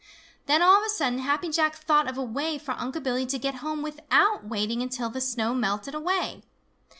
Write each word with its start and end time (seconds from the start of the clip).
Then 0.47 0.63
all 0.63 0.79
of 0.79 0.83
a 0.83 0.89
sudden 0.89 1.19
Happy 1.19 1.49
Jack 1.51 1.75
thought 1.75 2.07
of 2.09 2.17
a 2.17 2.23
way 2.23 2.57
for 2.57 2.71
Unc' 2.71 3.03
Billy 3.03 3.27
to 3.27 3.37
get 3.37 3.57
home 3.61 3.83
without 3.83 4.43
waiting 4.47 4.81
until 4.81 5.11
the 5.11 5.21
snow 5.21 5.53
melted 5.53 5.93
away. 5.93 6.41